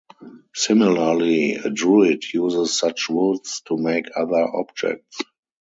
[0.55, 5.19] Similarly, a druid uses such woods to make other objects.